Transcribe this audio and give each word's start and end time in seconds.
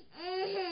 Mm-hmm. 0.00 0.69